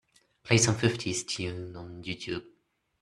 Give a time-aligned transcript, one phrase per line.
[0.41, 2.43] play some fifties tune on Youtube